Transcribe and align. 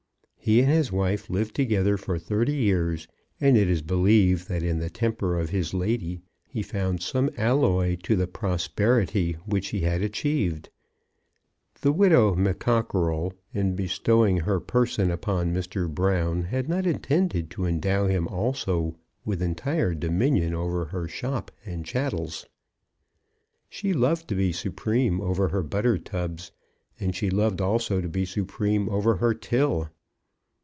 He 0.43 0.59
and 0.59 0.71
his 0.71 0.91
wife 0.91 1.29
lived 1.29 1.53
together 1.55 1.97
for 1.97 2.17
thirty 2.17 2.55
years, 2.55 3.07
and 3.39 3.55
it 3.55 3.69
is 3.69 3.83
believed 3.83 4.49
that 4.49 4.63
in 4.63 4.79
the 4.79 4.89
temper 4.89 5.39
of 5.39 5.51
his 5.51 5.71
lady 5.71 6.23
he 6.47 6.63
found 6.63 7.01
some 7.03 7.29
alloy 7.37 7.95
to 7.97 8.15
the 8.15 8.25
prosperity 8.25 9.33
which 9.45 9.67
he 9.67 9.81
had 9.81 10.01
achieved. 10.01 10.69
The 11.81 11.91
widow 11.93 12.35
McCockerell, 12.35 13.33
in 13.53 13.75
bestowing 13.75 14.37
her 14.39 14.59
person 14.59 15.11
upon 15.11 15.53
Mr. 15.53 15.87
Brown, 15.87 16.45
had 16.45 16.67
not 16.67 16.87
intended 16.87 17.51
to 17.51 17.65
endow 17.67 18.07
him 18.07 18.27
also 18.27 18.97
with 19.23 19.43
entire 19.43 19.93
dominion 19.93 20.55
over 20.55 20.85
her 20.85 21.07
shop 21.07 21.51
and 21.67 21.85
chattels. 21.85 22.47
She 23.69 23.93
loved 23.93 24.27
to 24.29 24.35
be 24.35 24.51
supreme 24.51 25.21
over 25.21 25.49
her 25.49 25.61
butter 25.61 25.99
tubs, 25.99 26.51
and 26.99 27.15
she 27.15 27.29
loved 27.29 27.61
also 27.61 28.01
to 28.01 28.09
be 28.09 28.25
supreme 28.25 28.89
over 28.89 29.17
her 29.17 29.35
till. 29.35 29.89